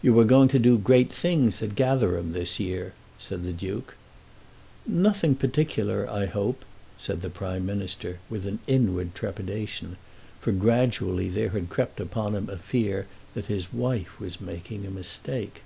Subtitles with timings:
[0.00, 3.96] "You are going to do great things at Gatherum this year," said the Duke.
[4.86, 6.64] "Nothing particular, I hope,"
[6.96, 9.98] said the Prime Minister, with an inward trepidation,
[10.40, 14.90] for gradually there had crept upon him a fear that his wife was making a
[14.90, 15.60] mistake.